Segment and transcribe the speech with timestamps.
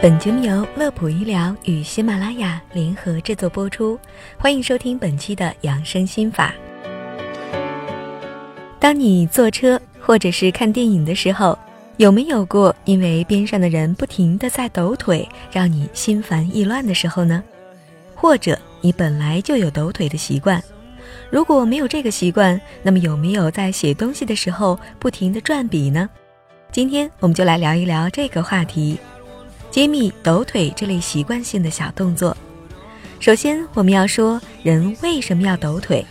[0.00, 3.98] 本节目由乐普医疗与喜马拉雅联合制作播出，
[4.36, 6.54] 欢迎收听本期的养生心法。
[8.78, 11.58] 当你坐车或者是看电影的时候，
[11.96, 17.42] 有没有过因为边上的人不停的在抖腿，让你心烦意乱的时候呢？
[18.14, 20.62] 或者你本来就有抖腿的习惯，
[21.28, 26.08] 如果没有这个习惯，那么有没有在写东西的时候不停的转笔呢？
[26.70, 28.96] 今天我们就来聊一聊这个话题。
[29.78, 32.36] 揭秘抖腿这类习惯性的小动作。
[33.20, 36.04] 首先，我们要说人为什么要抖腿。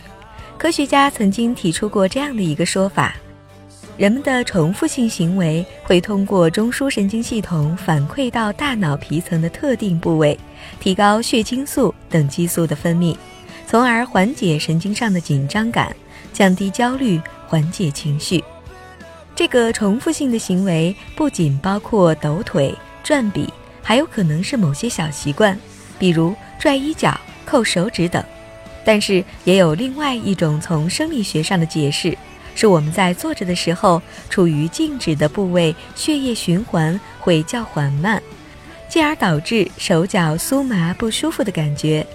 [0.58, 3.14] 科学家曾经提出过这样的一个说法：
[3.98, 10.40] 人们的重复性行为会通过中枢神经系统反馈到大脑皮层的特定部位，
[10.80, 13.18] 提高血清素等激素的分泌，
[13.68, 15.94] 从而缓解神经上的紧张感，
[16.32, 18.42] 降低焦虑，缓解情绪。
[19.36, 22.74] 这个重复性的行为不仅包括抖腿。
[23.08, 23.48] 转笔
[23.82, 25.58] 还有可能是某些小习惯，
[25.98, 28.22] 比如拽衣角、扣手指等。
[28.84, 32.18] 但是也有另外一种从生理学上的解释，
[32.54, 38.22] 是我们在坐着的时候，处于静止的部位，血液循环会较缓慢，
[38.90, 42.06] 进而导致手脚酥麻不舒服的感觉。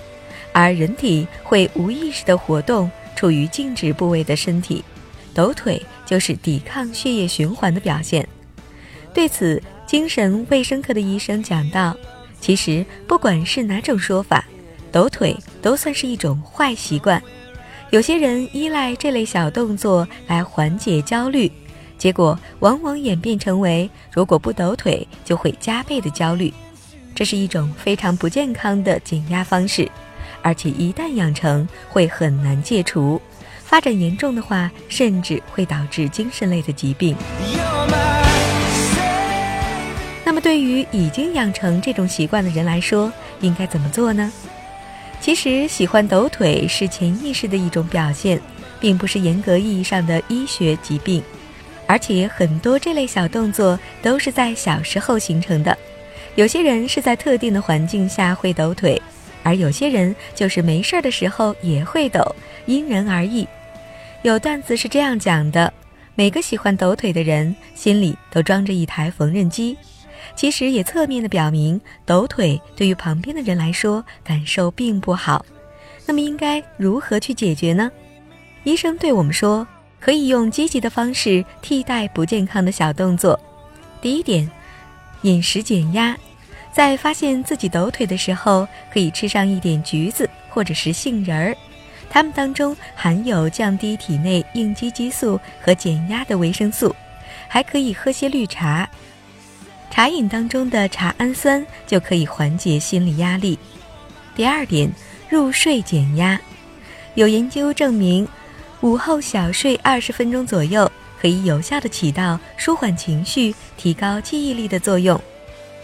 [0.53, 4.84] 而人体会无意识的活动处于静止部位的身体，
[5.33, 8.29] 抖腿就是抵抗血液循环的表现。
[9.15, 9.59] 对此。
[9.93, 11.95] 精神卫生科的医生讲到，
[12.41, 14.43] 其实不管是哪种说法，
[14.91, 17.23] 抖腿都算是一种坏习惯。
[17.91, 21.53] 有些人依赖这类小动作来缓解焦虑，
[21.99, 26.51] 结果往往演变成为如果不抖腿就会加倍的焦虑。
[27.15, 29.87] 这是一种非常不健康的减压方式，
[30.41, 33.21] 而且一旦养成会很难戒除，
[33.62, 37.15] 发展严重的话，甚至会导致精神类的疾病。
[40.25, 44.33] 那么，对于已经养成这种习惯的人来说，应该怎么做呢？
[45.20, 48.41] 其实，喜欢抖腿是潜意识的一种表现，
[48.81, 51.22] 并不是严格意义上的医学疾病。
[51.87, 55.77] 而且，很多这类小动作都是在小时候形成的。
[56.37, 59.00] 有些人是在特定的环境下会抖腿，
[59.43, 62.34] 而有些人就是没事儿的时候也会抖，
[62.66, 63.47] 因人而异。
[64.22, 65.72] 有段子是这样讲的：
[66.15, 69.77] 每个喜欢抖腿的人心里都装着一台缝纫机。
[70.34, 75.44] 其实也侧面的表明，抖腿对于旁边的人来说感受并不好。
[76.06, 77.91] 那么应该如何去解决呢？
[78.65, 79.66] 医生对我们说，
[80.00, 83.38] 可以用积极的方式替代不健康的小动作。
[84.00, 84.50] 第一点，
[85.22, 86.16] 饮食减压，
[86.72, 91.56] 在发现自己抖腿的时候，可以吃上一点橘子或者是杏仁儿，
[92.10, 96.94] 它们当中含有降低体内应激激素和减压的维生素，
[97.47, 98.89] 还可以喝些绿茶。
[99.92, 103.58] 茶饮当中的茶氨酸就可以缓解心理压力。
[104.34, 104.91] 第二点，
[105.28, 106.41] 入睡减压。
[107.14, 108.26] 有研究证明，
[108.80, 115.20] 午后小睡二十分钟左右，可以有效的起到舒缓情绪、提高记忆力的作用，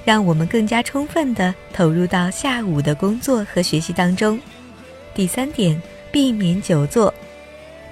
[0.07, 4.41] 让我们更加充分的投入到下午的工作和学习当中。
[5.15, 5.79] 第三点，
[6.11, 7.13] 避免久坐。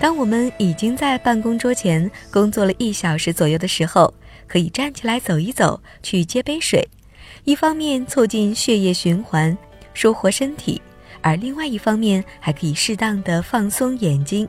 [0.00, 4.12] 当我们已经在办公桌前工作了一小时左右的时候，
[4.46, 6.86] 可以站起来走一走，去接杯水，
[7.44, 9.56] 一方面促进血液循环，
[9.94, 10.80] 舒活身体，
[11.20, 14.48] 而另外一方面还可以适当的放松眼睛。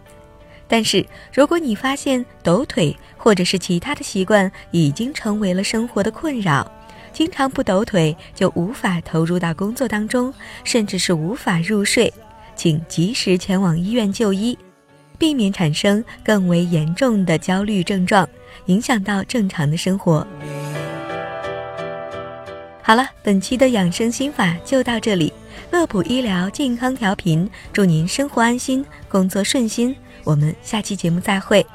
[0.68, 6.70] 但是，如果你发现抖腿或者是其他的习惯已经成为了生活的困扰，
[7.14, 10.34] 经常不抖腿就无法投入到工作当中，
[10.64, 12.14] 甚至是无法入睡，
[12.56, 14.58] 请及时前往医院就医。
[15.18, 18.28] 避免产生更为严重的焦虑症状，
[18.66, 20.26] 影响到正常的生活。
[22.82, 25.34] 好了本期的养生心法就到这里。
[25.72, 29.96] 乐普医疗健康调频祝您生活安心工作顺心。
[30.24, 31.66] 我们下期节目再会。